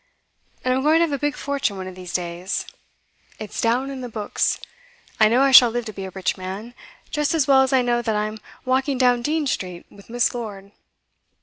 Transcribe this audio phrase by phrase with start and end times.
[0.65, 2.65] And I'm going to have a big fortune one of these days.
[3.37, 4.59] It's down in the books.
[5.19, 6.73] I know I shall live to be a rich man,
[7.11, 10.33] just as well as I know that I'm walking down Dean Street with Miss.
[10.33, 10.71] Lord.